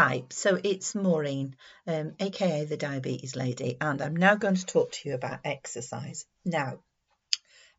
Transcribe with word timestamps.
Hi, 0.00 0.22
so 0.30 0.56
it's 0.62 0.94
Maureen, 0.94 1.56
um, 1.84 2.14
aka 2.20 2.64
the 2.64 2.76
Diabetes 2.76 3.34
Lady, 3.34 3.76
and 3.80 4.00
I'm 4.00 4.14
now 4.14 4.36
going 4.36 4.54
to 4.54 4.64
talk 4.64 4.92
to 4.92 5.08
you 5.08 5.16
about 5.16 5.40
exercise. 5.42 6.24
Now, 6.44 6.78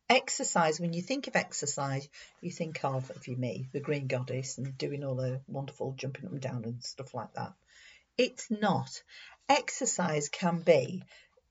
exercise, 0.09 0.81
when 0.81 0.91
you 0.91 1.01
think 1.01 1.27
of 1.27 1.37
exercise, 1.37 2.09
you 2.41 2.51
think 2.51 2.83
of, 2.83 3.09
if 3.15 3.29
you 3.29 3.37
me, 3.37 3.69
the 3.71 3.79
Green 3.79 4.07
Goddess 4.07 4.57
and 4.57 4.77
doing 4.77 5.05
all 5.05 5.15
the 5.15 5.39
wonderful 5.47 5.93
jumping 5.93 6.25
up 6.25 6.33
and 6.33 6.41
down 6.41 6.65
and 6.65 6.83
stuff 6.83 7.13
like 7.13 7.33
that. 7.35 7.53
It's 8.17 8.51
not. 8.51 9.01
Exercise 9.47 10.27
can 10.27 10.59
be 10.59 11.05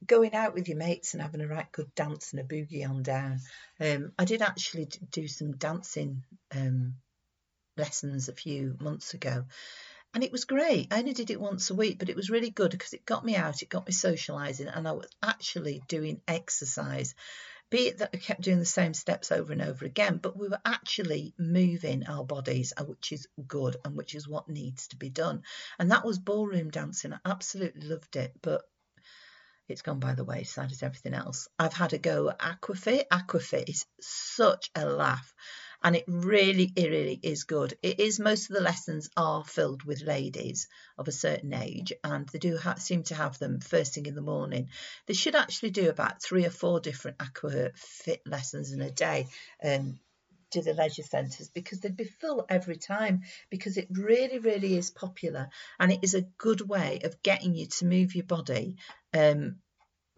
going 0.06 0.34
out 0.34 0.52
with 0.52 0.68
your 0.68 0.76
mates 0.76 1.14
and 1.14 1.22
having 1.22 1.40
a 1.40 1.48
right 1.48 1.72
good 1.72 1.94
dance 1.94 2.34
and 2.34 2.40
a 2.40 2.44
boogie 2.44 2.86
on 2.86 3.02
down. 3.02 3.40
Um, 3.80 4.12
I 4.18 4.26
did 4.26 4.42
actually 4.42 4.86
do 5.12 5.28
some 5.28 5.52
dancing 5.52 6.24
um, 6.54 6.96
lessons 7.78 8.28
a 8.28 8.34
few 8.34 8.76
months 8.78 9.14
ago 9.14 9.46
and 10.14 10.24
it 10.24 10.32
was 10.32 10.44
great. 10.44 10.88
I 10.90 10.98
only 10.98 11.12
did 11.12 11.30
it 11.30 11.40
once 11.40 11.70
a 11.70 11.74
week, 11.74 11.98
but 11.98 12.08
it 12.08 12.16
was 12.16 12.30
really 12.30 12.50
good 12.50 12.70
because 12.70 12.92
it 12.92 13.04
got 13.04 13.24
me 13.24 13.36
out, 13.36 13.62
it 13.62 13.68
got 13.68 13.86
me 13.86 13.92
socializing, 13.92 14.68
and 14.68 14.88
I 14.88 14.92
was 14.92 15.08
actually 15.22 15.82
doing 15.88 16.20
exercise. 16.26 17.14
Be 17.70 17.88
it 17.88 17.98
that 17.98 18.10
I 18.14 18.16
kept 18.16 18.40
doing 18.40 18.58
the 18.58 18.64
same 18.64 18.94
steps 18.94 19.30
over 19.30 19.52
and 19.52 19.60
over 19.60 19.84
again, 19.84 20.16
but 20.16 20.38
we 20.38 20.48
were 20.48 20.60
actually 20.64 21.34
moving 21.38 22.06
our 22.06 22.24
bodies, 22.24 22.72
uh, 22.76 22.84
which 22.84 23.12
is 23.12 23.28
good 23.46 23.76
and 23.84 23.94
which 23.94 24.14
is 24.14 24.26
what 24.26 24.48
needs 24.48 24.88
to 24.88 24.96
be 24.96 25.10
done. 25.10 25.42
And 25.78 25.90
that 25.90 26.06
was 26.06 26.18
ballroom 26.18 26.70
dancing. 26.70 27.12
I 27.12 27.18
absolutely 27.26 27.82
loved 27.82 28.16
it, 28.16 28.32
but 28.40 28.62
it's 29.68 29.82
gone 29.82 30.00
by 30.00 30.14
the 30.14 30.24
wayside 30.24 30.72
as 30.72 30.82
everything 30.82 31.12
else. 31.12 31.46
I've 31.58 31.74
had 31.74 31.92
a 31.92 31.98
go 31.98 32.30
at 32.30 32.38
Aquafit. 32.38 33.04
Aquafit 33.12 33.68
is 33.68 33.84
such 34.00 34.70
a 34.74 34.86
laugh 34.86 35.34
and 35.82 35.96
it 35.96 36.04
really, 36.06 36.72
it 36.74 36.90
really 36.90 37.18
is 37.22 37.44
good. 37.44 37.76
It 37.82 38.00
is 38.00 38.18
most 38.18 38.50
of 38.50 38.56
the 38.56 38.62
lessons 38.62 39.08
are 39.16 39.44
filled 39.44 39.84
with 39.84 40.02
ladies 40.02 40.68
of 40.96 41.08
a 41.08 41.12
certain 41.12 41.54
age, 41.54 41.92
and 42.02 42.28
they 42.28 42.38
do 42.38 42.56
ha- 42.56 42.74
seem 42.76 43.04
to 43.04 43.14
have 43.14 43.38
them 43.38 43.60
first 43.60 43.94
thing 43.94 44.06
in 44.06 44.14
the 44.14 44.20
morning. 44.20 44.68
They 45.06 45.14
should 45.14 45.36
actually 45.36 45.70
do 45.70 45.88
about 45.88 46.22
three 46.22 46.44
or 46.44 46.50
four 46.50 46.80
different 46.80 47.18
aqua 47.20 47.70
fit 47.74 48.22
lessons 48.26 48.72
in 48.72 48.80
a 48.80 48.90
day. 48.90 49.28
Um, 49.62 50.00
to 50.50 50.62
the 50.62 50.72
leisure 50.72 51.02
centres 51.02 51.50
because 51.50 51.80
they'd 51.80 51.94
be 51.94 52.04
full 52.04 52.46
every 52.48 52.76
time 52.76 53.20
because 53.50 53.76
it 53.76 53.86
really 53.90 54.38
really 54.38 54.78
is 54.78 54.90
popular 54.90 55.48
and 55.78 55.92
it 55.92 55.98
is 56.02 56.14
a 56.14 56.22
good 56.38 56.66
way 56.66 57.00
of 57.04 57.22
getting 57.22 57.54
you 57.54 57.66
to 57.66 57.84
move 57.84 58.14
your 58.14 58.24
body 58.24 58.76
um, 59.12 59.56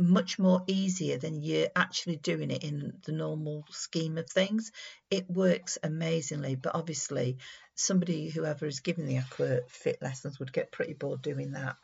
much 0.00 0.38
more 0.38 0.64
easier 0.66 1.18
than 1.18 1.42
you're 1.42 1.68
actually 1.76 2.16
doing 2.16 2.50
it 2.50 2.64
in 2.64 2.94
the 3.04 3.12
normal 3.12 3.64
scheme 3.70 4.18
of 4.18 4.28
things. 4.28 4.72
It 5.10 5.30
works 5.30 5.78
amazingly, 5.82 6.56
but 6.56 6.74
obviously, 6.74 7.38
somebody 7.74 8.30
whoever 8.30 8.66
is 8.66 8.80
giving 8.80 9.06
the 9.06 9.18
aqua 9.18 9.60
fit 9.68 10.02
lessons 10.02 10.38
would 10.38 10.52
get 10.52 10.72
pretty 10.72 10.94
bored 10.94 11.22
doing 11.22 11.52
that. 11.52 11.76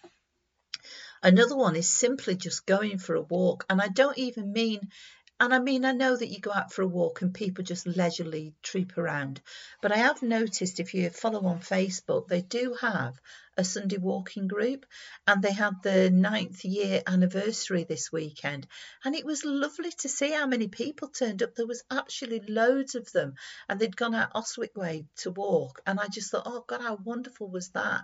Another 1.23 1.57
one 1.57 1.77
is 1.77 1.89
simply 1.89 2.37
just 2.37 2.67
going 2.67 2.99
for 2.99 3.15
a 3.17 3.23
walk, 3.23 3.65
and 3.69 3.81
I 3.81 3.89
don't 3.89 4.19
even 4.19 4.53
mean 4.53 4.91
and 5.39 5.53
I 5.53 5.59
mean, 5.59 5.85
I 5.85 5.93
know 5.93 6.17
that 6.17 6.29
you 6.29 6.41
go 6.41 6.51
out 6.51 6.73
for 6.73 6.81
a 6.81 6.87
walk 6.87 7.21
and 7.21 7.35
people 7.35 7.63
just 7.63 7.87
leisurely 7.87 8.55
troop 8.63 8.97
around, 8.97 9.43
but 9.83 9.93
I 9.93 9.99
have 9.99 10.23
noticed 10.23 10.81
if 10.81 10.95
you 10.95 11.11
follow 11.11 11.45
on 11.45 11.61
Facebook, 11.61 12.29
they 12.29 12.41
do 12.41 12.75
have 12.81 13.21
a 13.59 13.65
Sunday 13.65 13.99
walking 13.99 14.49
group 14.49 14.87
and 15.27 15.43
they 15.43 15.53
had 15.53 15.83
the 15.83 16.11
ninth 16.11 16.65
year 16.65 17.03
anniversary 17.07 17.85
this 17.85 18.11
weekend. 18.11 18.67
And 19.05 19.15
it 19.15 19.27
was 19.27 19.45
lovely 19.45 19.91
to 19.99 20.09
see 20.09 20.31
how 20.31 20.47
many 20.47 20.69
people 20.69 21.09
turned 21.09 21.43
up. 21.43 21.55
There 21.55 21.67
was 21.67 21.85
actually 21.91 22.41
loads 22.49 22.95
of 22.95 23.13
them 23.13 23.35
and 23.69 23.79
they'd 23.79 23.97
gone 23.97 24.15
out 24.15 24.31
Oswick 24.35 24.75
Way 24.75 25.05
to 25.17 25.31
walk. 25.31 25.83
And 25.87 26.01
I 26.01 26.09
just 26.09 26.31
thought, 26.31 26.47
oh 26.47 26.65
God, 26.67 26.81
how 26.81 26.97
wonderful 26.97 27.49
was 27.49 27.69
that? 27.71 28.03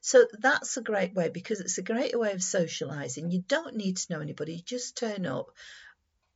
So 0.00 0.26
that's 0.40 0.76
a 0.76 0.82
great 0.82 1.14
way 1.14 1.28
because 1.28 1.60
it's 1.60 1.78
a 1.78 1.82
great 1.82 2.18
way 2.18 2.32
of 2.32 2.40
socialising. 2.40 3.30
You 3.30 3.44
don't 3.46 3.76
need 3.76 3.98
to 3.98 4.12
know 4.12 4.20
anybody, 4.20 4.54
you 4.54 4.62
just 4.62 4.96
turn 4.96 5.26
up 5.26 5.52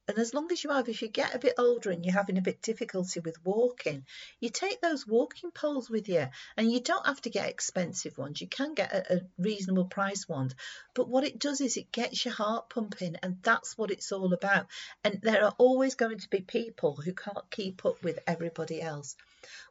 and 0.09 0.19
as 0.19 0.33
long 0.33 0.53
as 0.53 0.63
you 0.63 0.71
have, 0.71 0.89
if 0.89 1.03
you 1.03 1.09
get 1.09 1.35
a 1.35 1.39
bit 1.39 1.55
older 1.59 1.91
and 1.91 2.05
you're 2.05 2.15
having 2.15 2.39
a 2.39 2.43
bit 2.43 2.63
difficulty 2.63 3.19
with 3.19 3.45
walking, 3.45 4.07
you 4.39 4.51
take 4.51 4.81
those 4.81 5.07
walking 5.07 5.51
poles 5.51 5.91
with 5.91 6.09
you 6.09 6.29
and 6.57 6.71
you 6.71 6.81
don't 6.81 7.07
have 7.07 7.21
to 7.23 7.31
get 7.31 7.49
expensive 7.49 8.17
ones. 8.17 8.41
You 8.41 8.47
can 8.47 8.75
get 8.75 8.93
a, 8.93 9.17
a 9.17 9.21
reasonable 9.37 9.87
price 9.87 10.29
ones. 10.29 10.55
But 10.95 11.09
what 11.09 11.25
it 11.25 11.41
does 11.41 11.61
is 11.61 11.77
it 11.77 11.91
gets 11.91 12.25
your 12.25 12.35
heart 12.35 12.71
pumping 12.71 13.17
and 13.23 13.39
that's 13.43 13.77
what 13.77 13.91
it's 13.91 14.13
all 14.13 14.33
about. 14.33 14.67
And 15.03 15.21
there 15.23 15.45
are 15.45 15.55
always 15.59 15.97
going 15.97 16.19
to 16.19 16.29
be 16.29 16.41
people 16.41 16.95
who 16.95 17.13
can't 17.13 17.51
keep 17.51 17.85
up 17.85 18.03
with 18.05 18.21
everybody 18.29 18.81
else. 18.81 19.17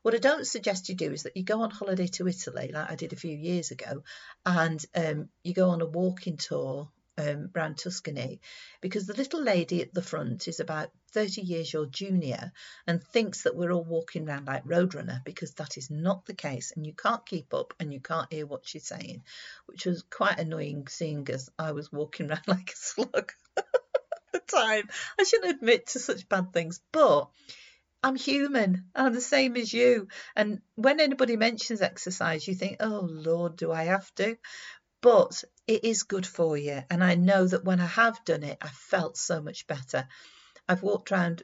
What 0.01 0.15
I 0.15 0.19
don't 0.19 0.45
suggest 0.45 0.89
you 0.89 0.95
do 0.95 1.11
is 1.11 1.23
that 1.23 1.35
you 1.37 1.43
go 1.43 1.61
on 1.61 1.71
holiday 1.71 2.07
to 2.07 2.27
Italy, 2.27 2.71
like 2.73 2.91
I 2.91 2.95
did 2.95 3.13
a 3.13 3.17
few 3.17 3.35
years 3.35 3.71
ago, 3.71 4.03
and 4.45 4.83
um, 4.95 5.29
you 5.43 5.53
go 5.53 5.69
on 5.69 5.81
a 5.81 5.85
walking 5.85 6.37
tour 6.37 6.89
um, 7.17 7.49
around 7.55 7.77
Tuscany 7.77 8.41
because 8.81 9.07
the 9.07 9.13
little 9.13 9.41
lady 9.41 9.81
at 9.81 9.93
the 9.93 10.01
front 10.01 10.47
is 10.47 10.59
about 10.59 10.89
30 11.11 11.41
years 11.41 11.71
your 11.71 11.85
junior 11.85 12.51
and 12.87 13.03
thinks 13.03 13.43
that 13.43 13.55
we're 13.55 13.71
all 13.71 13.83
walking 13.83 14.27
around 14.27 14.47
like 14.47 14.65
Roadrunner 14.65 15.23
because 15.23 15.53
that 15.53 15.77
is 15.77 15.89
not 15.89 16.25
the 16.25 16.33
case 16.33 16.73
and 16.75 16.85
you 16.85 16.93
can't 16.93 17.25
keep 17.25 17.53
up 17.53 17.73
and 17.79 17.93
you 17.93 18.01
can't 18.01 18.31
hear 18.31 18.45
what 18.45 18.67
she's 18.67 18.87
saying, 18.87 19.23
which 19.65 19.85
was 19.85 20.03
quite 20.03 20.39
annoying 20.39 20.87
seeing 20.87 21.27
as 21.29 21.49
I 21.57 21.71
was 21.71 21.91
walking 21.91 22.29
around 22.29 22.47
like 22.47 22.71
a 22.71 22.75
slug 22.75 23.31
at 23.57 23.65
the 24.33 24.39
time. 24.39 24.89
I 25.19 25.23
shouldn't 25.23 25.55
admit 25.55 25.87
to 25.87 25.99
such 25.99 26.27
bad 26.27 26.51
things, 26.51 26.81
but 26.91 27.29
I'm 28.03 28.15
human. 28.15 28.91
I'm 28.93 29.13
the 29.13 29.21
same 29.21 29.55
as 29.57 29.73
you. 29.73 30.09
And 30.35 30.61
when 30.75 30.99
anybody 30.99 31.37
mentions 31.37 31.81
exercise, 31.81 32.47
you 32.47 32.53
think, 32.53 32.77
oh 32.79 33.07
Lord, 33.09 33.55
do 33.55 33.71
I 33.71 33.85
have 33.85 34.13
to? 34.15 34.37
But 35.01 35.43
it 35.67 35.83
is 35.83 36.03
good 36.03 36.25
for 36.25 36.57
you. 36.57 36.83
And 36.89 37.03
I 37.03 37.15
know 37.15 37.47
that 37.47 37.65
when 37.65 37.79
I 37.79 37.87
have 37.87 38.23
done 38.25 38.43
it, 38.43 38.57
I 38.61 38.69
felt 38.69 39.17
so 39.17 39.41
much 39.41 39.67
better. 39.67 40.07
I've 40.67 40.83
walked 40.83 41.11
around 41.11 41.43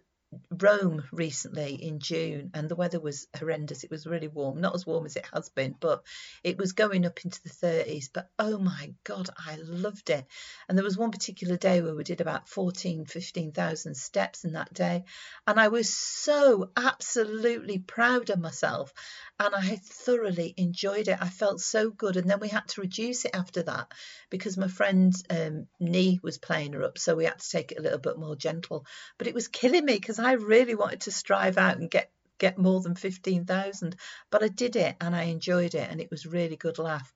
Rome 0.50 1.04
recently 1.12 1.76
in 1.76 2.00
June 2.00 2.52
and 2.54 2.70
the 2.70 2.76
weather 2.76 3.00
was 3.02 3.28
horrendous. 3.38 3.84
It 3.84 3.92
was 3.92 4.08
really 4.08 4.30
warm, 4.30 4.62
not 4.62 4.74
as 4.74 4.86
warm 4.86 5.06
as 5.06 5.18
it 5.18 5.26
has 5.34 5.50
been, 5.50 5.76
but 5.78 6.04
it 6.42 6.58
was 6.58 6.72
going 6.72 7.06
up 7.06 7.26
into 7.26 7.42
the 7.44 7.50
30s. 7.50 8.10
But 8.14 8.30
oh 8.40 8.58
my 8.58 8.94
God, 9.04 9.30
I 9.38 9.58
loved 9.58 10.10
it. 10.10 10.26
And 10.70 10.78
there 10.78 10.86
was 10.86 10.98
one 10.98 11.12
particular 11.12 11.58
day 11.58 11.82
where 11.82 11.96
we 11.96 12.06
did 12.06 12.22
about 12.22 12.48
14, 12.48 13.06
15,000 13.06 13.96
steps 13.96 14.46
in 14.46 14.54
that 14.54 14.74
day. 14.74 15.04
And 15.46 15.60
I 15.60 15.68
was 15.68 15.94
so 15.94 16.72
absolutely 16.78 17.80
proud 17.80 18.30
of 18.30 18.40
myself 18.40 18.94
and 19.42 19.56
I 19.56 19.78
thoroughly 19.78 20.54
enjoyed 20.56 21.08
it. 21.08 21.18
I 21.20 21.28
felt 21.28 21.62
so 21.62 21.90
good. 21.90 22.16
And 22.16 22.30
then 22.30 22.40
we 22.40 22.48
had 22.48 22.68
to 22.70 22.82
reduce 22.82 23.26
it 23.26 23.36
after 23.36 23.64
that 23.64 23.92
because 24.30 24.56
my 24.56 24.68
friend's 24.68 25.24
um, 25.32 25.68
knee 25.80 26.20
was 26.22 26.38
playing 26.38 26.74
her 26.74 26.84
up. 26.84 27.00
So 27.00 27.16
we 27.16 27.26
had 27.26 27.40
to 27.40 27.50
take 27.50 27.72
it 27.72 27.80
a 27.80 27.82
little 27.82 27.98
bit 27.98 28.20
more 28.20 28.36
gentle. 28.36 28.86
But 29.18 29.26
it 29.26 29.34
was 29.34 29.48
killing 29.48 29.84
me 29.84 29.96
because 29.96 30.20
I 30.20 30.34
really 30.34 30.76
wanted 30.76 31.02
to 31.02 31.12
strive 31.12 31.58
out 31.58 31.78
and 31.78 31.90
get 31.90 32.12
get 32.38 32.58
more 32.58 32.82
than 32.82 32.96
15,000 32.96 33.96
but 34.32 34.42
I 34.42 34.48
did 34.48 34.76
it 34.76 34.96
and 35.00 35.16
I 35.16 35.26
enjoyed 35.26 35.76
it 35.76 35.88
and 35.88 36.02
it 36.02 36.10
was 36.10 36.26
really 36.26 36.56
good 36.56 36.80
laugh 36.80 37.14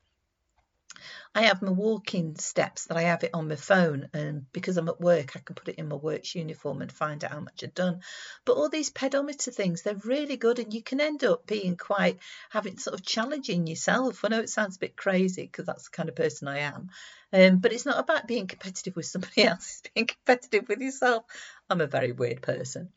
I 1.34 1.44
have 1.44 1.62
my 1.62 1.72
walking 1.72 2.36
steps 2.38 2.86
that 2.86 2.98
I 2.98 3.04
have 3.04 3.24
it 3.24 3.32
on 3.34 3.48
my 3.48 3.56
phone, 3.56 4.10
and 4.14 4.52
because 4.52 4.78
I'm 4.78 4.90
at 4.90 5.02
work, 5.02 5.36
I 5.36 5.40
can 5.40 5.56
put 5.56 5.68
it 5.68 5.76
in 5.76 5.88
my 5.88 5.96
work's 5.96 6.36
uniform 6.36 6.82
and 6.82 6.92
find 6.92 7.24
out 7.24 7.32
how 7.32 7.40
much 7.40 7.64
I've 7.64 7.74
done. 7.74 8.02
But 8.46 8.54
all 8.54 8.70
these 8.70 8.90
pedometer 8.90 9.52
things, 9.52 9.82
they're 9.82 9.96
really 9.96 10.38
good, 10.38 10.60
and 10.60 10.74
you 10.74 10.82
can 10.82 11.02
end 11.02 11.24
up 11.24 11.46
being 11.46 11.78
quite 11.78 12.20
having 12.50 12.78
sort 12.78 12.94
of 12.94 13.06
challenging 13.06 13.68
yourself. 13.68 14.24
I 14.24 14.30
know 14.30 14.40
it 14.40 14.50
sounds 14.50 14.78
a 14.78 14.80
bit 14.80 14.96
crazy 14.96 15.44
because 15.44 15.66
that's 15.66 15.90
the 15.90 15.96
kind 15.96 16.10
of 16.10 16.16
person 16.16 16.48
I 16.48 16.60
am, 16.60 16.90
um, 17.34 17.58
but 17.58 17.74
it's 17.74 17.86
not 17.86 18.00
about 18.00 18.28
being 18.28 18.48
competitive 18.48 18.96
with 18.96 19.06
somebody 19.06 19.44
else, 19.46 19.82
it's 19.82 19.92
being 19.94 20.08
competitive 20.08 20.70
with 20.70 20.80
yourself. 20.80 21.26
I'm 21.70 21.82
a 21.82 21.88
very 21.88 22.12
weird 22.12 22.42
person. 22.42 22.90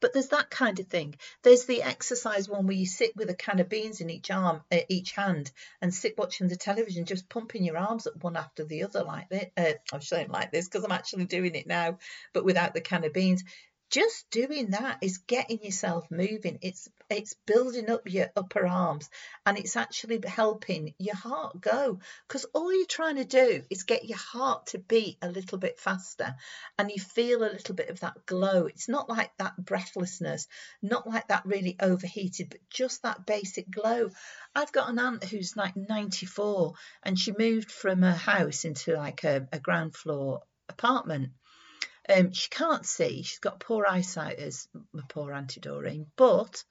But 0.00 0.12
there's 0.12 0.28
that 0.28 0.50
kind 0.50 0.78
of 0.80 0.86
thing. 0.86 1.14
There's 1.42 1.66
the 1.66 1.82
exercise 1.82 2.48
one 2.48 2.66
where 2.66 2.76
you 2.76 2.86
sit 2.86 3.16
with 3.16 3.30
a 3.30 3.34
can 3.34 3.60
of 3.60 3.68
beans 3.68 4.00
in 4.00 4.10
each 4.10 4.30
arm, 4.30 4.62
uh, 4.72 4.78
each 4.88 5.12
hand, 5.12 5.50
and 5.80 5.94
sit 5.94 6.18
watching 6.18 6.48
the 6.48 6.56
television, 6.56 7.04
just 7.04 7.28
pumping 7.28 7.64
your 7.64 7.76
arms 7.76 8.06
up 8.06 8.22
one 8.22 8.36
after 8.36 8.64
the 8.64 8.84
other 8.84 9.04
like 9.04 9.28
this. 9.28 9.46
Uh, 9.56 9.72
I'm 9.92 10.00
showing 10.00 10.28
like 10.28 10.52
this 10.52 10.68
because 10.68 10.84
I'm 10.84 10.92
actually 10.92 11.26
doing 11.26 11.54
it 11.54 11.66
now, 11.66 11.98
but 12.32 12.44
without 12.44 12.74
the 12.74 12.80
can 12.80 13.04
of 13.04 13.12
beans 13.12 13.44
just 13.90 14.30
doing 14.30 14.70
that 14.70 14.98
is 15.02 15.18
getting 15.18 15.62
yourself 15.64 16.08
moving 16.10 16.58
it's 16.62 16.88
it's 17.10 17.34
building 17.46 17.90
up 17.90 18.10
your 18.10 18.28
upper 18.36 18.66
arms 18.66 19.08
and 19.44 19.58
it's 19.58 19.76
actually 19.76 20.20
helping 20.26 20.94
your 20.98 21.16
heart 21.16 21.60
go. 21.60 21.98
Because 22.28 22.46
all 22.54 22.72
you're 22.72 22.86
trying 22.86 23.16
to 23.16 23.24
do 23.24 23.62
is 23.70 23.82
get 23.82 24.04
your 24.04 24.18
heart 24.18 24.68
to 24.68 24.78
beat 24.78 25.18
a 25.22 25.28
little 25.28 25.58
bit 25.58 25.78
faster 25.78 26.34
and 26.78 26.90
you 26.90 27.00
feel 27.00 27.42
a 27.42 27.50
little 27.52 27.74
bit 27.74 27.90
of 27.90 28.00
that 28.00 28.26
glow. 28.26 28.66
It's 28.66 28.88
not 28.88 29.08
like 29.08 29.30
that 29.38 29.56
breathlessness 29.64 30.46
not 30.82 31.06
like 31.06 31.28
that 31.28 31.46
really 31.46 31.76
overheated 31.80 32.48
but 32.50 32.60
just 32.70 33.02
that 33.02 33.26
basic 33.26 33.70
glow. 33.70 34.10
I've 34.54 34.72
got 34.72 34.88
an 34.88 34.98
aunt 34.98 35.24
who's 35.24 35.56
like 35.56 35.76
94 35.76 36.74
and 37.02 37.18
she 37.18 37.32
moved 37.36 37.70
from 37.70 38.02
her 38.02 38.12
house 38.12 38.64
into 38.64 38.96
like 38.96 39.24
a, 39.24 39.48
a 39.52 39.58
ground 39.58 39.94
floor 39.94 40.42
apartment 40.68 41.30
um, 42.10 42.32
she 42.32 42.48
can't 42.50 42.84
see. 42.84 43.22
She's 43.22 43.38
got 43.38 43.60
poor 43.60 43.86
eyesight, 43.86 44.38
as 44.38 44.68
my 44.92 45.02
poor 45.08 45.32
Auntie 45.32 45.60
Doreen, 45.60 46.06
but 46.16 46.62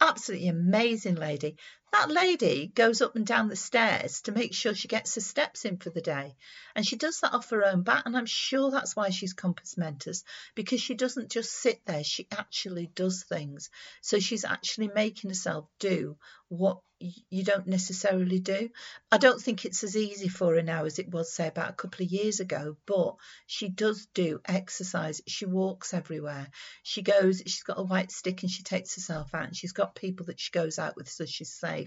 absolutely 0.00 0.48
amazing 0.48 1.16
lady. 1.16 1.56
That 1.94 2.10
lady 2.10 2.72
goes 2.74 3.00
up 3.02 3.14
and 3.14 3.24
down 3.24 3.46
the 3.46 3.54
stairs 3.54 4.22
to 4.22 4.32
make 4.32 4.52
sure 4.52 4.74
she 4.74 4.88
gets 4.88 5.14
her 5.14 5.20
steps 5.20 5.64
in 5.64 5.76
for 5.76 5.90
the 5.90 6.00
day. 6.00 6.34
And 6.74 6.84
she 6.84 6.96
does 6.96 7.20
that 7.20 7.32
off 7.32 7.50
her 7.50 7.64
own 7.64 7.82
bat. 7.82 8.02
And 8.04 8.16
I'm 8.16 8.26
sure 8.26 8.72
that's 8.72 8.96
why 8.96 9.10
she's 9.10 9.32
compos 9.32 9.78
mentis, 9.78 10.24
because 10.56 10.80
she 10.80 10.94
doesn't 10.94 11.30
just 11.30 11.52
sit 11.52 11.86
there, 11.86 12.02
she 12.02 12.26
actually 12.36 12.90
does 12.96 13.22
things. 13.22 13.70
So 14.00 14.18
she's 14.18 14.44
actually 14.44 14.90
making 14.92 15.30
herself 15.30 15.68
do 15.78 16.16
what 16.48 16.80
you 16.98 17.44
don't 17.44 17.66
necessarily 17.66 18.38
do. 18.38 18.70
I 19.12 19.18
don't 19.18 19.40
think 19.40 19.64
it's 19.64 19.84
as 19.84 19.96
easy 19.96 20.28
for 20.28 20.54
her 20.54 20.62
now 20.62 20.84
as 20.84 20.98
it 20.98 21.10
was, 21.10 21.32
say, 21.32 21.46
about 21.46 21.70
a 21.70 21.74
couple 21.74 22.04
of 22.04 22.10
years 22.10 22.40
ago, 22.40 22.76
but 22.86 23.16
she 23.46 23.68
does 23.68 24.06
do 24.14 24.40
exercise. 24.46 25.20
She 25.26 25.44
walks 25.44 25.92
everywhere. 25.92 26.48
She 26.82 27.02
goes, 27.02 27.42
she's 27.44 27.62
got 27.62 27.78
a 27.78 27.82
white 27.82 28.10
stick 28.10 28.42
and 28.42 28.50
she 28.50 28.62
takes 28.62 28.94
herself 28.94 29.34
out, 29.34 29.46
and 29.46 29.56
she's 29.56 29.72
got 29.72 29.94
people 29.94 30.26
that 30.26 30.40
she 30.40 30.50
goes 30.50 30.78
out 30.78 30.96
with 30.96 31.08
so 31.08 31.26
she's 31.26 31.52
safe. 31.52 31.83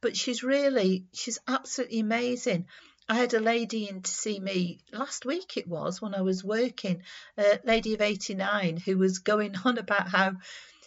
But 0.00 0.16
she's 0.16 0.42
really, 0.42 1.06
she's 1.12 1.38
absolutely 1.46 2.00
amazing. 2.00 2.66
I 3.08 3.14
had 3.14 3.34
a 3.34 3.40
lady 3.40 3.88
in 3.88 4.02
to 4.02 4.10
see 4.10 4.40
me 4.40 4.80
last 4.92 5.24
week, 5.24 5.56
it 5.56 5.68
was 5.68 6.02
when 6.02 6.14
I 6.14 6.22
was 6.22 6.42
working, 6.42 7.02
a 7.38 7.60
lady 7.64 7.94
of 7.94 8.00
89 8.00 8.78
who 8.78 8.98
was 8.98 9.20
going 9.20 9.54
on 9.64 9.78
about 9.78 10.08
how 10.08 10.32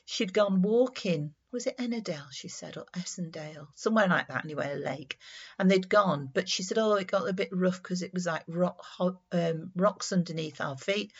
she'd 0.06 0.34
gone 0.34 0.62
walking 0.62 1.34
was 1.52 1.66
it 1.66 1.78
Ennerdale, 1.78 2.32
she 2.32 2.48
said, 2.48 2.78
or 2.78 2.86
Essendale, 2.96 3.68
somewhere 3.74 4.08
like 4.08 4.28
that 4.28 4.46
anyway, 4.46 4.74
a 4.74 4.76
lake. 4.76 5.18
And 5.58 5.70
they'd 5.70 5.90
gone, 5.90 6.30
but 6.32 6.48
she 6.48 6.62
said, 6.62 6.78
oh, 6.78 6.94
it 6.94 7.08
got 7.08 7.28
a 7.28 7.34
bit 7.34 7.50
rough 7.52 7.82
because 7.82 8.04
it 8.04 8.14
was 8.14 8.28
like 8.28 8.44
rock, 8.48 8.86
um, 9.32 9.72
rocks 9.76 10.12
underneath 10.12 10.62
our 10.62 10.78
feet. 10.78 11.12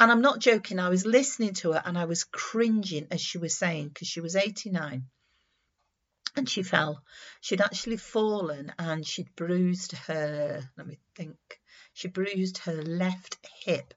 And 0.00 0.10
I'm 0.10 0.20
not 0.20 0.40
joking, 0.40 0.78
I 0.78 0.88
was 0.88 1.06
listening 1.06 1.54
to 1.54 1.72
her 1.72 1.82
and 1.84 1.96
I 1.96 2.06
was 2.06 2.24
cringing 2.24 3.06
as 3.10 3.20
she 3.20 3.38
was 3.38 3.56
saying, 3.56 3.88
because 3.88 4.08
she 4.08 4.20
was 4.20 4.34
89 4.34 5.04
and 6.38 6.48
she 6.48 6.62
fell. 6.62 7.02
She'd 7.40 7.60
actually 7.60 7.98
fallen 7.98 8.72
and 8.78 9.06
she'd 9.06 9.34
bruised 9.36 9.92
her, 9.92 10.62
let 10.76 10.86
me 10.86 10.98
think, 11.14 11.36
she 11.92 12.08
bruised 12.08 12.58
her 12.58 12.80
left 12.82 13.38
hip 13.64 13.94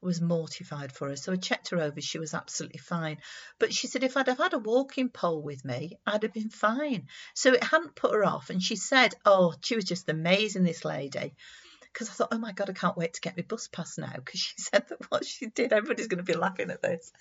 I 0.00 0.06
was 0.06 0.20
mortified 0.20 0.92
for 0.92 1.08
her. 1.08 1.16
So 1.16 1.32
I 1.32 1.36
checked 1.36 1.70
her 1.70 1.80
over. 1.80 2.00
She 2.00 2.20
was 2.20 2.32
absolutely 2.32 2.78
fine. 2.78 3.18
But 3.58 3.74
she 3.74 3.88
said 3.88 4.04
if 4.04 4.16
I'd 4.16 4.28
have 4.28 4.38
had 4.38 4.54
a 4.54 4.58
walking 4.58 5.08
pole 5.08 5.42
with 5.42 5.64
me, 5.64 5.98
I'd 6.06 6.22
have 6.22 6.32
been 6.32 6.50
fine. 6.50 7.08
So 7.34 7.52
it 7.52 7.64
hadn't 7.64 7.96
put 7.96 8.12
her 8.12 8.24
off. 8.24 8.50
And 8.50 8.62
she 8.62 8.76
said, 8.76 9.14
oh, 9.24 9.54
she 9.60 9.74
was 9.74 9.84
just 9.84 10.08
amazing, 10.08 10.62
this 10.62 10.84
lady. 10.84 11.34
Because 11.80 12.10
I 12.10 12.12
thought, 12.12 12.28
oh 12.30 12.38
my 12.38 12.52
God, 12.52 12.70
I 12.70 12.74
can't 12.74 12.96
wait 12.96 13.14
to 13.14 13.20
get 13.20 13.36
my 13.36 13.42
bus 13.42 13.66
pass 13.66 13.98
now. 13.98 14.12
Because 14.14 14.38
she 14.38 14.54
said 14.58 14.84
that 14.88 15.10
what 15.10 15.24
she 15.24 15.46
did, 15.46 15.72
everybody's 15.72 16.06
going 16.06 16.24
to 16.24 16.32
be 16.32 16.38
laughing 16.38 16.70
at 16.70 16.82
this. 16.82 17.12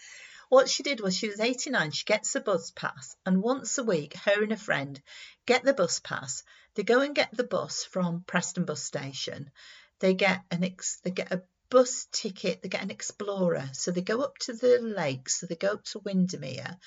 What 0.49 0.69
she 0.69 0.81
did 0.81 1.01
was 1.01 1.15
she 1.15 1.27
was 1.27 1.41
89, 1.41 1.91
she 1.91 2.05
gets 2.05 2.35
a 2.35 2.39
bus 2.39 2.71
pass, 2.71 3.17
and 3.25 3.41
once 3.41 3.77
a 3.77 3.83
week, 3.83 4.15
her 4.15 4.41
and 4.43 4.53
a 4.53 4.57
friend 4.57 5.01
get 5.45 5.63
the 5.63 5.73
bus 5.73 5.99
pass. 5.99 6.43
They 6.75 6.83
go 6.83 7.01
and 7.01 7.13
get 7.13 7.35
the 7.35 7.43
bus 7.43 7.83
from 7.83 8.23
Preston 8.23 8.63
bus 8.63 8.81
station. 8.81 9.51
They 9.99 10.13
get 10.13 10.43
an 10.49 10.63
ex, 10.63 10.99
they 11.03 11.11
get 11.11 11.33
a 11.33 11.43
bus 11.69 12.07
ticket, 12.11 12.61
they 12.61 12.69
get 12.69 12.83
an 12.83 12.91
Explorer. 12.91 13.69
So 13.73 13.91
they 13.91 14.01
go 14.01 14.21
up 14.21 14.37
to 14.39 14.53
the 14.53 14.79
lake, 14.81 15.29
so 15.29 15.45
they 15.45 15.55
go 15.55 15.73
up 15.73 15.83
to 15.85 15.99
Windermere, 15.99 16.77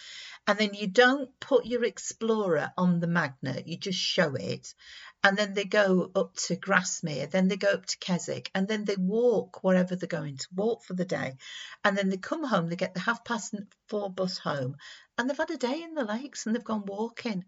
and 0.46 0.58
then 0.58 0.74
you 0.74 0.86
don't 0.86 1.30
put 1.40 1.66
your 1.66 1.84
Explorer 1.84 2.72
on 2.76 3.00
the 3.00 3.06
magnet, 3.06 3.68
you 3.68 3.76
just 3.76 3.98
show 3.98 4.34
it. 4.34 4.74
And 5.22 5.36
then 5.36 5.52
they 5.52 5.64
go 5.64 6.10
up 6.14 6.34
to 6.46 6.56
Grasmere, 6.56 7.30
then 7.30 7.48
they 7.48 7.56
go 7.56 7.72
up 7.72 7.84
to 7.86 7.98
Keswick, 7.98 8.50
and 8.54 8.66
then 8.66 8.84
they 8.86 8.96
walk 8.96 9.62
wherever 9.62 9.94
they're 9.94 10.08
going 10.08 10.38
to 10.38 10.48
walk 10.54 10.82
for 10.84 10.94
the 10.94 11.04
day. 11.04 11.36
And 11.84 11.96
then 11.96 12.08
they 12.08 12.16
come 12.16 12.42
home, 12.42 12.68
they 12.68 12.76
get 12.76 12.94
the 12.94 13.00
half 13.00 13.22
past 13.24 13.54
four 13.88 14.10
bus 14.10 14.38
home, 14.38 14.76
and 15.18 15.28
they've 15.28 15.36
had 15.36 15.50
a 15.50 15.58
day 15.58 15.82
in 15.82 15.92
the 15.92 16.04
lakes 16.04 16.46
and 16.46 16.54
they've 16.54 16.64
gone 16.64 16.86
walking. 16.86 17.44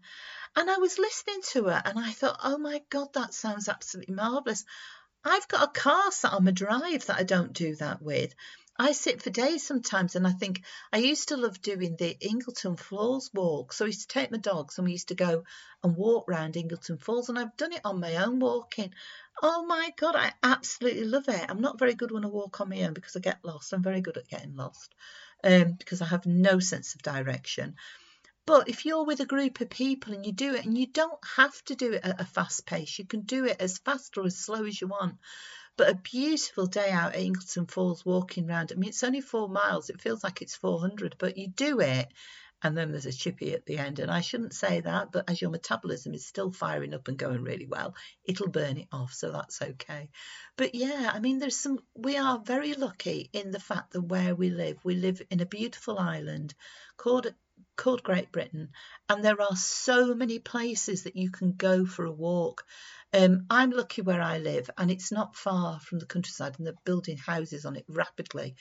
And 0.55 0.69
I 0.69 0.77
was 0.77 0.99
listening 0.99 1.41
to 1.53 1.63
her 1.65 1.81
and 1.83 1.97
I 1.97 2.11
thought, 2.11 2.39
oh 2.43 2.59
my 2.59 2.83
God, 2.91 3.13
that 3.13 3.33
sounds 3.33 3.67
absolutely 3.67 4.13
marvellous. 4.13 4.63
I've 5.25 5.47
got 5.47 5.69
a 5.69 5.79
car 5.79 6.11
sat 6.11 6.33
on 6.33 6.43
my 6.43 6.51
drive 6.51 7.05
that 7.05 7.19
I 7.19 7.23
don't 7.23 7.53
do 7.53 7.75
that 7.77 8.01
with. 8.01 8.35
I 8.77 8.91
sit 8.91 9.21
for 9.21 9.29
days 9.29 9.65
sometimes 9.65 10.15
and 10.15 10.25
I 10.25 10.31
think 10.31 10.63
I 10.91 10.97
used 10.97 11.29
to 11.29 11.37
love 11.37 11.61
doing 11.61 11.95
the 11.95 12.17
Ingleton 12.19 12.75
Falls 12.75 13.29
walk. 13.33 13.71
So 13.71 13.85
I 13.85 13.87
used 13.87 14.09
to 14.09 14.13
take 14.19 14.31
my 14.31 14.39
dogs 14.39 14.77
and 14.77 14.85
we 14.85 14.93
used 14.93 15.09
to 15.09 15.15
go 15.15 15.43
and 15.83 15.95
walk 15.95 16.25
round 16.27 16.57
Ingleton 16.57 16.97
Falls 16.97 17.29
and 17.29 17.37
I've 17.37 17.55
done 17.55 17.71
it 17.71 17.81
on 17.85 17.99
my 17.99 18.15
own 18.17 18.39
walking. 18.39 18.91
Oh 19.41 19.65
my 19.65 19.93
God, 19.95 20.15
I 20.15 20.33
absolutely 20.41 21.05
love 21.05 21.27
it. 21.27 21.45
I'm 21.47 21.61
not 21.61 21.79
very 21.79 21.93
good 21.93 22.11
when 22.11 22.25
I 22.25 22.29
walk 22.29 22.59
on 22.61 22.69
my 22.69 22.81
own 22.81 22.93
because 22.93 23.15
I 23.15 23.19
get 23.19 23.45
lost. 23.45 23.73
I'm 23.73 23.83
very 23.83 24.01
good 24.01 24.17
at 24.17 24.27
getting 24.27 24.55
lost 24.55 24.95
um, 25.43 25.73
because 25.73 26.01
I 26.01 26.05
have 26.05 26.25
no 26.25 26.59
sense 26.59 26.95
of 26.95 27.03
direction. 27.03 27.75
But 28.45 28.67
if 28.67 28.85
you're 28.85 29.05
with 29.05 29.21
a 29.21 29.25
group 29.25 29.61
of 29.61 29.69
people 29.69 30.13
and 30.13 30.25
you 30.25 30.33
do 30.33 30.53
it, 30.53 30.65
and 30.65 30.77
you 30.77 30.87
don't 30.87 31.19
have 31.37 31.63
to 31.65 31.75
do 31.75 31.93
it 31.93 32.03
at 32.03 32.19
a 32.19 32.25
fast 32.25 32.65
pace, 32.65 32.99
you 32.99 33.05
can 33.05 33.21
do 33.21 33.45
it 33.45 33.57
as 33.61 33.77
fast 33.77 34.17
or 34.17 34.25
as 34.25 34.37
slow 34.37 34.65
as 34.65 34.81
you 34.81 34.87
want. 34.87 35.15
But 35.77 35.89
a 35.89 35.95
beautiful 35.95 36.67
day 36.67 36.91
out 36.91 37.15
at 37.15 37.21
Ingleton 37.21 37.67
Falls 37.67 38.05
walking 38.05 38.49
around. 38.49 38.71
I 38.71 38.75
mean, 38.75 38.89
it's 38.89 39.03
only 39.03 39.21
four 39.21 39.47
miles. 39.47 39.89
It 39.89 40.01
feels 40.01 40.23
like 40.23 40.41
it's 40.41 40.57
400, 40.57 41.15
but 41.17 41.37
you 41.37 41.47
do 41.47 41.79
it. 41.79 42.09
And 42.61 42.77
then 42.77 42.91
there's 42.91 43.05
a 43.05 43.11
chippy 43.11 43.53
at 43.53 43.65
the 43.65 43.77
end. 43.77 43.99
And 43.99 44.11
I 44.11 44.21
shouldn't 44.21 44.53
say 44.53 44.81
that, 44.81 45.11
but 45.11 45.29
as 45.29 45.41
your 45.41 45.49
metabolism 45.49 46.13
is 46.13 46.25
still 46.25 46.51
firing 46.51 46.93
up 46.93 47.07
and 47.07 47.17
going 47.17 47.43
really 47.43 47.65
well, 47.65 47.95
it'll 48.23 48.49
burn 48.49 48.77
it 48.77 48.87
off. 48.91 49.13
So 49.13 49.31
that's 49.31 49.61
okay. 49.61 50.09
But 50.55 50.75
yeah, 50.75 51.11
I 51.13 51.19
mean, 51.19 51.39
there's 51.39 51.57
some, 51.57 51.79
we 51.95 52.17
are 52.17 52.39
very 52.39 52.73
lucky 52.73 53.29
in 53.33 53.51
the 53.51 53.59
fact 53.59 53.93
that 53.93 54.01
where 54.01 54.35
we 54.35 54.49
live, 54.49 54.77
we 54.83 54.95
live 54.95 55.21
in 55.29 55.41
a 55.41 55.45
beautiful 55.45 55.97
island 55.97 56.53
called 56.97 57.33
called 57.75 58.03
Great 58.03 58.31
Britain, 58.31 58.69
and 59.09 59.23
there 59.23 59.41
are 59.41 59.55
so 59.55 60.13
many 60.13 60.39
places 60.39 61.03
that 61.03 61.15
you 61.15 61.31
can 61.31 61.53
go 61.53 61.85
for 61.85 62.05
a 62.05 62.11
walk. 62.11 62.65
Um, 63.13 63.45
I'm 63.49 63.71
lucky 63.71 64.01
where 64.01 64.21
I 64.21 64.37
live, 64.37 64.69
and 64.77 64.89
it's 64.91 65.11
not 65.11 65.35
far 65.35 65.79
from 65.79 65.99
the 65.99 66.05
countryside, 66.05 66.55
and 66.57 66.65
they're 66.67 66.73
building 66.85 67.17
houses 67.17 67.65
on 67.65 67.75
it 67.75 67.85
rapidly. 67.87 68.55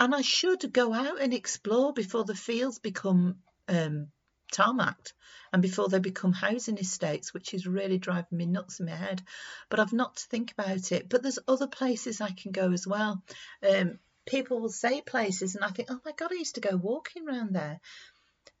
And 0.00 0.14
I 0.14 0.22
should 0.22 0.72
go 0.72 0.92
out 0.92 1.20
and 1.20 1.32
explore 1.32 1.92
before 1.92 2.24
the 2.24 2.34
fields 2.34 2.78
become 2.78 3.36
um, 3.68 4.08
tarmacked 4.52 5.14
and 5.52 5.62
before 5.62 5.88
they 5.88 5.98
become 5.98 6.32
housing 6.32 6.78
estates, 6.78 7.32
which 7.32 7.54
is 7.54 7.66
really 7.66 7.98
driving 7.98 8.38
me 8.38 8.46
nuts 8.46 8.80
in 8.80 8.86
my 8.86 8.96
head. 8.96 9.22
But 9.68 9.80
I've 9.80 9.92
not 9.92 10.16
to 10.16 10.26
think 10.26 10.52
about 10.52 10.92
it. 10.92 11.08
But 11.08 11.22
there's 11.22 11.38
other 11.46 11.68
places 11.68 12.20
I 12.20 12.30
can 12.30 12.52
go 12.52 12.72
as 12.72 12.86
well. 12.86 13.22
Um, 13.68 13.98
people 14.26 14.60
will 14.60 14.70
say 14.70 15.00
places, 15.00 15.54
and 15.54 15.64
I 15.64 15.68
think, 15.68 15.88
oh 15.90 16.00
my 16.04 16.12
God, 16.12 16.32
I 16.32 16.36
used 16.36 16.56
to 16.56 16.60
go 16.60 16.76
walking 16.76 17.28
around 17.28 17.54
there. 17.54 17.80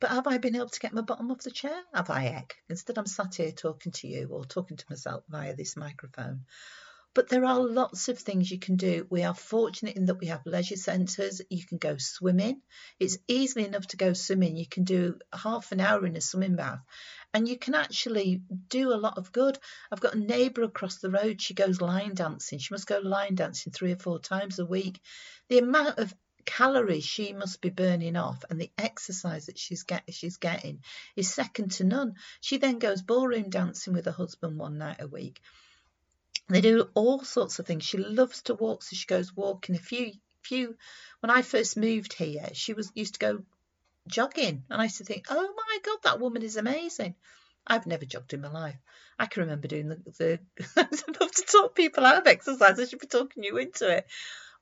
But 0.00 0.10
have 0.10 0.26
I 0.26 0.38
been 0.38 0.56
able 0.56 0.68
to 0.68 0.80
get 0.80 0.92
my 0.92 1.00
bottom 1.00 1.30
off 1.30 1.42
the 1.42 1.50
chair? 1.50 1.80
Have 1.94 2.10
I? 2.10 2.46
Instead, 2.68 2.98
I'm 2.98 3.06
sat 3.06 3.36
here 3.36 3.52
talking 3.52 3.92
to 3.92 4.08
you 4.08 4.28
or 4.30 4.44
talking 4.44 4.76
to 4.76 4.84
myself 4.90 5.24
via 5.28 5.54
this 5.54 5.76
microphone. 5.76 6.44
But 7.14 7.28
there 7.28 7.44
are 7.44 7.60
lots 7.60 8.08
of 8.08 8.18
things 8.18 8.50
you 8.50 8.58
can 8.58 8.74
do. 8.74 9.06
We 9.08 9.22
are 9.22 9.34
fortunate 9.34 9.96
in 9.96 10.06
that 10.06 10.18
we 10.18 10.26
have 10.26 10.44
leisure 10.46 10.76
centres. 10.76 11.40
You 11.48 11.64
can 11.64 11.78
go 11.78 11.96
swimming. 11.96 12.60
It's 12.98 13.18
easily 13.28 13.64
enough 13.64 13.86
to 13.88 13.96
go 13.96 14.14
swimming. 14.14 14.56
You 14.56 14.66
can 14.66 14.82
do 14.82 15.20
half 15.32 15.70
an 15.70 15.80
hour 15.80 16.04
in 16.06 16.16
a 16.16 16.20
swimming 16.20 16.56
bath 16.56 16.82
and 17.32 17.48
you 17.48 17.56
can 17.56 17.74
actually 17.74 18.42
do 18.68 18.92
a 18.92 18.96
lot 18.96 19.16
of 19.16 19.30
good. 19.30 19.58
I've 19.92 20.00
got 20.00 20.14
a 20.14 20.18
neighbour 20.18 20.62
across 20.62 20.98
the 20.98 21.10
road. 21.10 21.40
She 21.40 21.54
goes 21.54 21.80
line 21.80 22.14
dancing. 22.14 22.58
She 22.58 22.74
must 22.74 22.86
go 22.88 22.98
line 22.98 23.34
dancing 23.34 23.72
three 23.72 23.92
or 23.92 23.98
four 23.98 24.18
times 24.18 24.58
a 24.58 24.66
week. 24.66 25.00
The 25.48 25.58
amount 25.58 25.98
of 25.98 26.14
calories 26.44 27.04
she 27.04 27.32
must 27.32 27.60
be 27.60 27.70
burning 27.70 28.16
off 28.16 28.44
and 28.48 28.60
the 28.60 28.70
exercise 28.78 29.46
that 29.46 29.58
she's 29.58 29.82
get 29.82 30.02
she's 30.10 30.36
getting 30.36 30.82
is 31.16 31.32
second 31.32 31.72
to 31.72 31.84
none. 31.84 32.14
She 32.40 32.58
then 32.58 32.78
goes 32.78 33.02
ballroom 33.02 33.50
dancing 33.50 33.92
with 33.92 34.06
her 34.06 34.12
husband 34.12 34.58
one 34.58 34.78
night 34.78 35.00
a 35.00 35.06
week. 35.06 35.40
They 36.48 36.60
do 36.60 36.90
all 36.94 37.24
sorts 37.24 37.58
of 37.58 37.66
things. 37.66 37.84
She 37.84 37.98
loves 37.98 38.42
to 38.42 38.54
walk, 38.54 38.82
so 38.82 38.96
she 38.96 39.06
goes 39.06 39.34
walking. 39.34 39.74
A 39.76 39.78
few 39.78 40.12
few 40.42 40.76
when 41.20 41.30
I 41.30 41.42
first 41.42 41.76
moved 41.76 42.12
here, 42.12 42.48
she 42.52 42.74
was 42.74 42.92
used 42.94 43.14
to 43.14 43.20
go 43.20 43.44
jogging, 44.06 44.64
and 44.68 44.80
I 44.80 44.84
used 44.84 44.98
to 44.98 45.04
think, 45.04 45.26
oh 45.30 45.54
my 45.56 45.78
god, 45.82 45.98
that 46.02 46.20
woman 46.20 46.42
is 46.42 46.56
amazing. 46.56 47.14
I've 47.66 47.86
never 47.86 48.04
jogged 48.04 48.34
in 48.34 48.42
my 48.42 48.50
life. 48.50 48.76
I 49.18 49.26
can 49.26 49.44
remember 49.44 49.68
doing 49.68 49.88
the, 49.88 49.96
the 50.18 50.40
I 50.76 50.86
love 51.20 51.32
to 51.32 51.42
talk 51.42 51.74
people 51.74 52.04
out 52.04 52.18
of 52.18 52.26
exercise. 52.26 52.78
I 52.78 52.84
should 52.84 52.98
be 52.98 53.06
talking 53.06 53.42
you 53.42 53.56
into 53.56 53.88
it. 53.88 54.06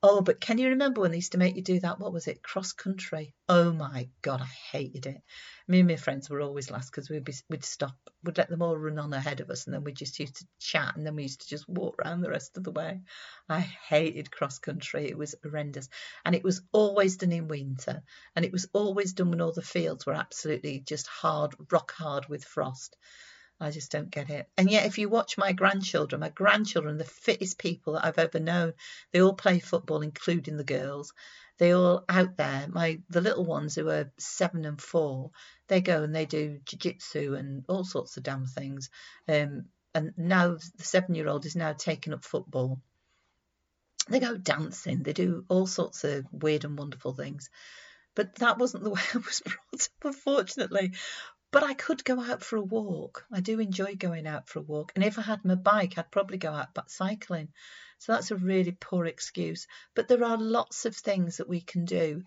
Oh, 0.05 0.21
but 0.21 0.41
can 0.41 0.59
you 0.59 0.71
remember 0.71 1.01
when 1.01 1.13
they 1.13 1.19
used 1.19 1.31
to 1.31 1.39
make 1.39 1.55
you 1.55 1.63
do 1.63 1.79
that? 1.79 2.01
What 2.01 2.13
was 2.13 2.27
it? 2.27 2.43
Cross 2.43 2.73
country. 2.73 3.37
Oh 3.49 3.73
my 3.73 4.09
God, 4.21 4.41
I 4.41 4.47
hated 4.73 5.07
it. 5.07 5.23
Me 5.69 5.79
and 5.79 5.89
my 5.89 5.95
friends 5.95 6.29
were 6.29 6.41
always 6.41 6.73
last 6.73 6.91
because 6.91 7.09
we'd, 7.09 7.23
be, 7.23 7.35
we'd 7.49 7.65
stop, 7.65 7.95
we'd 8.25 8.37
let 8.37 8.49
them 8.49 8.63
all 8.63 8.77
run 8.77 8.99
on 8.99 9.13
ahead 9.13 9.39
of 9.39 9.49
us 9.49 9.67
and 9.67 9.75
then 9.75 9.85
we 9.85 9.93
just 9.93 10.19
used 10.19 10.39
to 10.39 10.47
chat 10.59 10.97
and 10.97 11.07
then 11.07 11.15
we 11.15 11.23
used 11.23 11.43
to 11.43 11.49
just 11.49 11.69
walk 11.69 12.01
around 12.01 12.21
the 12.21 12.31
rest 12.31 12.57
of 12.57 12.65
the 12.65 12.73
way. 12.73 13.01
I 13.49 13.61
hated 13.61 14.33
cross 14.33 14.59
country. 14.59 15.07
It 15.07 15.17
was 15.17 15.37
horrendous. 15.45 15.89
And 16.25 16.35
it 16.35 16.43
was 16.43 16.63
always 16.73 17.17
done 17.17 17.31
in 17.31 17.47
winter 17.47 18.03
and 18.35 18.45
it 18.45 18.51
was 18.51 18.67
always 18.73 19.13
done 19.13 19.31
when 19.31 19.41
all 19.41 19.53
the 19.53 19.63
fields 19.63 20.05
were 20.05 20.15
absolutely 20.15 20.81
just 20.81 21.07
hard, 21.07 21.55
rock 21.71 21.93
hard 21.93 22.29
with 22.29 22.45
frost. 22.45 22.97
I 23.63 23.71
just 23.71 23.93
don't 23.93 24.11
get 24.11 24.29
it. 24.31 24.49
And 24.59 24.71
yet, 24.71 24.87
if 24.87 24.99
you 24.99 25.09
watch 25.09 25.39
my 25.39 25.53
grandchildren, 25.53 26.21
my 26.21 26.31
grandchildren, 26.31 26.99
the 26.99 27.05
fittest 27.05 27.59
people 27.59 27.93
that 27.95 28.05
I've 28.05 28.19
ever 28.19 28.41
known, 28.41 28.73
they 29.13 29.23
all 29.23 29.35
play 29.35 29.61
football, 29.61 30.03
including 30.03 30.57
the 30.57 30.65
girls. 30.65 31.13
they 31.59 31.73
all 31.73 32.05
out 32.09 32.37
there. 32.37 32.67
My 32.69 33.01
the 33.09 33.21
little 33.21 33.45
ones 33.45 33.77
who 33.77 33.89
are 33.89 34.11
seven 34.19 34.65
and 34.65 34.81
four, 34.81 35.31
they 35.69 35.81
go 35.81 36.03
and 36.03 36.15
they 36.15 36.27
do 36.27 36.59
jiu-jitsu 36.65 37.35
and 37.35 37.65
all 37.69 37.85
sorts 37.85 38.17
of 38.17 38.25
damn 38.25 38.47
things. 38.47 38.91
Um, 39.29 39.67
and 39.95 40.13
now 40.17 40.57
the 40.77 40.85
seven-year-old 40.85 41.47
is 41.47 41.55
now 41.55 41.73
taking 41.73 42.15
up 42.15 42.25
football. 42.25 42.81
They 44.09 44.19
go 44.19 44.37
dancing. 44.37 45.05
They 45.05 45.13
do 45.13 45.45
all 45.49 45.67
sorts 45.67 46.03
of 46.03 46.27
weird 46.33 46.65
and 46.65 46.77
wonderful 46.77 47.15
things. 47.15 47.49
But 48.15 48.35
that 48.37 48.59
wasn't 48.59 48.85
the 48.85 48.91
way 48.91 49.01
I 49.15 49.19
was 49.19 49.41
brought 49.41 49.83
up, 49.83 50.05
unfortunately. 50.05 50.95
But 51.53 51.65
I 51.65 51.75
could 51.75 52.03
go 52.03 52.19
out 52.19 52.43
for 52.43 52.57
a 52.57 52.63
walk. 52.63 53.27
I 53.31 53.41
do 53.41 53.61
enjoy 53.61 53.95
going 53.95 54.27
out 54.27 54.49
for 54.49 54.59
a 54.59 54.63
walk. 54.63 54.93
And 54.95 55.05
if 55.05 55.19
I 55.19 55.23
had 55.23 55.45
my 55.45 55.55
bike, 55.55 55.99
I'd 55.99 56.11
probably 56.11 56.39
go 56.39 56.51
out 56.51 56.73
but 56.73 56.91
cycling. 56.91 57.53
So 57.99 58.13
that's 58.13 58.31
a 58.31 58.37
really 58.37 58.73
poor 58.73 59.05
excuse. 59.05 59.67
But 59.95 60.09
there 60.09 60.25
are 60.25 60.39
lots 60.39 60.87
of 60.87 60.97
things 60.97 61.37
that 61.37 61.49
we 61.49 61.61
can 61.61 61.85
do 61.85 62.25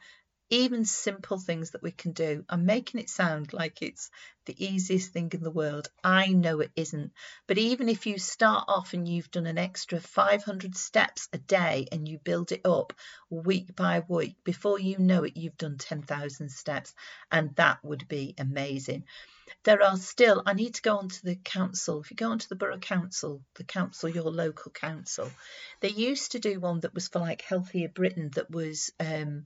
even 0.49 0.85
simple 0.85 1.39
things 1.39 1.71
that 1.71 1.81
we 1.81 1.91
can 1.91 2.11
do. 2.11 2.45
I'm 2.49 2.65
making 2.65 2.99
it 2.99 3.09
sound 3.09 3.51
like 3.51 3.81
it's 3.81 4.11
the 4.45 4.63
easiest 4.63 5.11
thing 5.11 5.31
in 5.33 5.41
the 5.41 5.49
world. 5.49 5.89
I 6.03 6.27
know 6.27 6.59
it 6.59 6.71
isn't. 6.75 7.11
But 7.47 7.57
even 7.57 7.89
if 7.89 8.05
you 8.05 8.19
start 8.19 8.65
off 8.67 8.93
and 8.93 9.07
you've 9.07 9.31
done 9.31 9.47
an 9.47 9.57
extra 9.57 9.99
500 9.99 10.75
steps 10.77 11.27
a 11.33 11.39
day 11.39 11.87
and 11.91 12.07
you 12.07 12.19
build 12.19 12.51
it 12.51 12.61
up 12.63 12.93
week 13.29 13.75
by 13.75 14.03
week, 14.07 14.35
before 14.43 14.79
you 14.79 14.99
know 14.99 15.23
it, 15.23 15.35
you've 15.35 15.57
done 15.57 15.77
10,000 15.77 16.49
steps. 16.49 16.93
And 17.31 17.55
that 17.55 17.83
would 17.83 18.07
be 18.07 18.35
amazing. 18.37 19.05
There 19.63 19.81
are 19.81 19.97
still, 19.97 20.43
I 20.45 20.53
need 20.53 20.75
to 20.75 20.81
go 20.83 20.97
on 20.97 21.09
to 21.09 21.25
the 21.25 21.35
council. 21.37 22.01
If 22.01 22.11
you 22.11 22.17
go 22.17 22.29
onto 22.29 22.47
the 22.47 22.55
borough 22.55 22.77
council, 22.77 23.41
the 23.55 23.63
council, 23.63 24.09
your 24.09 24.23
local 24.25 24.71
council, 24.71 25.31
they 25.81 25.89
used 25.89 26.33
to 26.33 26.39
do 26.39 26.59
one 26.59 26.81
that 26.81 26.93
was 26.93 27.07
for 27.07 27.19
like 27.19 27.41
Healthier 27.41 27.89
Britain 27.89 28.29
that 28.35 28.51
was, 28.51 28.91
um, 28.99 29.45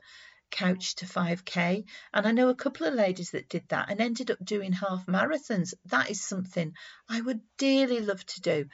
couch 0.49 0.95
to 0.95 1.05
5k 1.05 1.83
and 2.13 2.27
i 2.27 2.31
know 2.31 2.49
a 2.49 2.55
couple 2.55 2.87
of 2.87 2.93
ladies 2.93 3.31
that 3.31 3.49
did 3.49 3.63
that 3.69 3.89
and 3.89 4.01
ended 4.01 4.31
up 4.31 4.43
doing 4.43 4.71
half 4.71 5.05
marathons. 5.05 5.73
That 5.85 6.09
is 6.09 6.21
something 6.21 6.73
i 7.07 7.21
would 7.21 7.41
dearly 7.57 7.99
love 7.99 8.25
to 8.25 8.41
do 8.41 8.65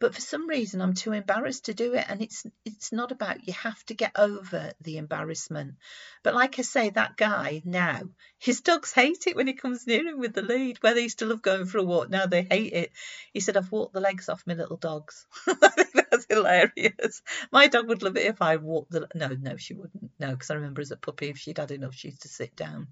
but 0.00 0.14
for 0.14 0.20
some 0.20 0.48
reason 0.48 0.80
I'm 0.80 0.94
too 0.94 1.12
embarrassed 1.12 1.66
to 1.66 1.74
do 1.74 1.94
it 1.94 2.04
and 2.08 2.22
it's 2.22 2.46
it's 2.64 2.92
not 2.92 3.12
about 3.12 3.46
you 3.46 3.52
have 3.54 3.82
to 3.86 3.94
get 3.94 4.12
over 4.16 4.72
the 4.80 4.98
embarrassment. 4.98 5.74
But 6.22 6.34
like 6.34 6.58
I 6.58 6.62
say 6.62 6.90
that 6.90 7.16
guy 7.16 7.62
now 7.64 8.02
his 8.38 8.60
dogs 8.60 8.92
hate 8.92 9.26
it 9.26 9.34
when 9.36 9.46
he 9.46 9.54
comes 9.54 9.86
near 9.86 10.06
him 10.06 10.18
with 10.18 10.34
the 10.34 10.42
lead 10.42 10.78
where 10.82 10.94
they 10.94 11.02
used 11.02 11.18
to 11.20 11.26
love 11.26 11.42
going 11.42 11.66
for 11.66 11.78
a 11.78 11.82
walk. 11.84 12.10
Now 12.10 12.26
they 12.26 12.42
hate 12.42 12.72
it. 12.72 12.92
He 13.32 13.40
said 13.40 13.56
I've 13.56 13.72
walked 13.72 13.94
the 13.94 14.00
legs 14.00 14.28
off 14.28 14.46
my 14.46 14.54
little 14.54 14.76
dogs. 14.76 15.26
That's 15.46 16.26
hilarious. 16.28 17.22
My 17.50 17.66
dog 17.66 17.88
would 17.88 18.02
love 18.02 18.16
it 18.16 18.26
if 18.26 18.40
I 18.40 18.56
walked 18.56 18.92
the 18.92 19.08
no 19.14 19.28
no 19.28 19.56
she 19.56 19.74
wouldn't. 19.74 20.10
No 20.20 20.30
because 20.30 20.50
I 20.50 20.54
remember 20.54 20.80
as 20.80 20.92
a 20.92 20.96
puppy 20.96 21.28
if 21.28 21.38
she'd 21.38 21.58
had 21.58 21.72
enough 21.72 21.94
she 21.94 22.08
used 22.08 22.22
to 22.22 22.28
sit 22.28 22.54
down. 22.54 22.88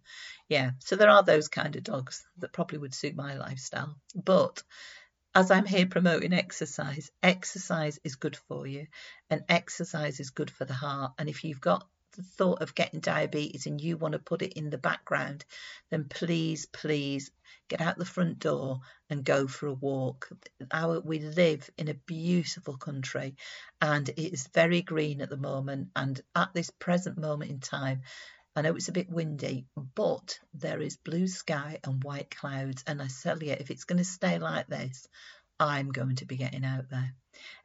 Yeah 0.49 0.73
so 0.81 0.97
there 0.97 1.11
are 1.11 1.23
those 1.23 1.49
kind 1.49 1.77
of 1.77 1.85
dogs 1.85 2.27
that 2.39 2.53
probably 2.53 2.79
would 2.79 2.95
suit 2.95 3.15
my 3.15 3.37
lifestyle. 3.37 3.97
But 4.15 4.63
as 5.37 5.51
I'm 5.51 5.67
here 5.67 5.85
promoting 5.85 6.33
exercise, 6.33 7.11
exercise 7.23 8.01
is 8.03 8.17
good 8.17 8.39
for 8.49 8.67
you 8.67 8.87
and 9.29 9.45
exercise 9.51 10.19
is 10.19 10.31
good 10.31 10.51
for 10.51 10.65
the 10.65 10.73
heart. 10.73 11.13
And 11.19 11.29
if 11.29 11.45
you've 11.45 11.61
got 11.61 11.87
the 12.17 12.23
thought 12.23 12.63
of 12.63 12.75
getting 12.75 13.01
diabetes 13.01 13.67
and 13.67 13.79
you 13.79 13.99
want 13.99 14.13
to 14.13 14.19
put 14.19 14.41
it 14.41 14.55
in 14.55 14.71
the 14.71 14.79
background, 14.79 15.45
then 15.91 16.07
please, 16.09 16.65
please 16.65 17.31
get 17.69 17.83
out 17.83 17.99
the 17.99 18.07
front 18.07 18.39
door 18.39 18.81
and 19.11 19.27
go 19.27 19.47
for 19.47 19.67
a 19.67 19.75
walk. 19.75 20.31
Our, 20.73 21.01
we 21.01 21.19
live 21.19 21.69
in 21.77 21.89
a 21.89 21.95
beautiful 22.07 22.79
country 22.79 23.37
and 23.83 24.09
it 24.09 24.33
is 24.33 24.49
very 24.55 24.81
green 24.81 25.21
at 25.21 25.29
the 25.29 25.37
moment. 25.37 25.89
And 25.95 26.19
at 26.35 26.55
this 26.55 26.71
present 26.71 27.19
moment 27.19 27.51
in 27.51 27.61
time, 27.61 28.01
I 28.57 28.63
know 28.63 28.75
it's 28.75 28.89
a 28.89 28.93
bit 28.93 29.11
windy, 29.11 29.67
but 29.95 30.39
there 30.55 30.81
is 30.81 30.97
blue 30.97 31.27
sky 31.29 31.79
and 31.85 32.03
white 32.03 32.35
clouds. 32.35 32.83
And 32.87 33.03
I 33.03 33.09
tell 33.23 33.43
you, 33.43 33.53
if 33.53 33.71
it's 33.71 33.85
going 33.85 33.99
to 33.99 34.05
stay 34.05 34.39
like 34.39 34.67
this, 34.67 35.07
I'm 35.59 35.91
going 35.91 36.17
to 36.17 36.27
be 36.27 36.37
getting 36.37 36.65
out 36.65 36.91
there. 36.91 37.15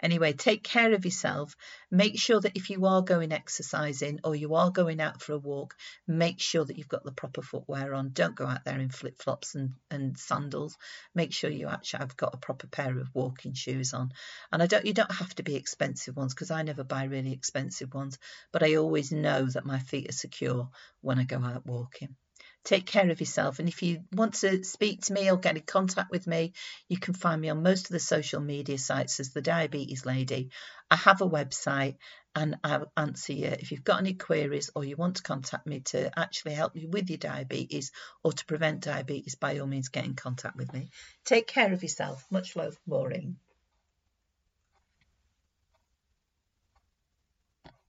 Anyway, 0.01 0.33
take 0.33 0.63
care 0.63 0.93
of 0.93 1.05
yourself. 1.05 1.55
Make 1.89 2.19
sure 2.19 2.39
that 2.39 2.55
if 2.57 2.69
you 2.69 2.85
are 2.85 3.01
going 3.01 3.31
exercising 3.31 4.19
or 4.23 4.35
you 4.35 4.55
are 4.55 4.71
going 4.71 4.99
out 4.99 5.21
for 5.21 5.33
a 5.33 5.37
walk, 5.37 5.75
make 6.07 6.39
sure 6.39 6.65
that 6.65 6.77
you've 6.77 6.89
got 6.89 7.03
the 7.03 7.11
proper 7.11 7.41
footwear 7.41 7.93
on. 7.93 8.11
Don't 8.11 8.35
go 8.35 8.45
out 8.45 8.65
there 8.65 8.79
in 8.79 8.89
flip 8.89 9.21
flops 9.21 9.55
and, 9.55 9.75
and 9.89 10.17
sandals. 10.17 10.77
Make 11.15 11.33
sure 11.33 11.49
you 11.49 11.67
actually 11.67 11.99
have 11.99 12.17
got 12.17 12.33
a 12.33 12.37
proper 12.37 12.67
pair 12.67 12.97
of 12.97 13.13
walking 13.13 13.53
shoes 13.53 13.93
on. 13.93 14.11
And 14.51 14.61
I 14.61 14.67
don't 14.67 14.85
you 14.85 14.93
don't 14.93 15.11
have 15.11 15.33
to 15.35 15.43
be 15.43 15.55
expensive 15.55 16.17
ones 16.17 16.33
because 16.33 16.51
I 16.51 16.63
never 16.63 16.83
buy 16.83 17.05
really 17.05 17.33
expensive 17.33 17.93
ones, 17.93 18.19
but 18.51 18.63
I 18.63 18.75
always 18.75 19.11
know 19.11 19.45
that 19.45 19.65
my 19.65 19.79
feet 19.79 20.09
are 20.09 20.13
secure 20.13 20.69
when 21.01 21.19
I 21.19 21.23
go 21.23 21.41
out 21.43 21.65
walking 21.65 22.15
take 22.63 22.85
care 22.85 23.09
of 23.09 23.19
yourself. 23.19 23.59
And 23.59 23.67
if 23.67 23.81
you 23.81 24.03
want 24.11 24.35
to 24.35 24.63
speak 24.63 25.01
to 25.01 25.13
me 25.13 25.31
or 25.31 25.37
get 25.37 25.57
in 25.57 25.63
contact 25.63 26.11
with 26.11 26.27
me, 26.27 26.53
you 26.87 26.97
can 26.97 27.13
find 27.13 27.41
me 27.41 27.49
on 27.49 27.63
most 27.63 27.85
of 27.85 27.93
the 27.93 27.99
social 27.99 28.39
media 28.39 28.77
sites 28.77 29.19
as 29.19 29.31
the 29.31 29.41
Diabetes 29.41 30.05
Lady. 30.05 30.49
I 30.89 30.95
have 30.95 31.21
a 31.21 31.29
website 31.29 31.97
and 32.35 32.57
I'll 32.63 32.91
answer 32.95 33.33
you 33.33 33.47
if 33.47 33.71
you've 33.71 33.83
got 33.83 33.99
any 33.99 34.13
queries 34.13 34.69
or 34.75 34.85
you 34.85 34.95
want 34.95 35.17
to 35.17 35.23
contact 35.23 35.67
me 35.67 35.81
to 35.81 36.17
actually 36.17 36.53
help 36.53 36.75
you 36.75 36.89
with 36.89 37.09
your 37.09 37.17
diabetes 37.17 37.91
or 38.23 38.31
to 38.31 38.45
prevent 38.45 38.81
diabetes, 38.81 39.35
by 39.35 39.57
all 39.59 39.67
means, 39.67 39.89
get 39.89 40.05
in 40.05 40.13
contact 40.13 40.55
with 40.55 40.71
me. 40.73 40.89
Take 41.25 41.47
care 41.47 41.73
of 41.73 41.83
yourself. 41.83 42.25
Much 42.29 42.55
love, 42.55 42.77
Maureen. 42.85 43.37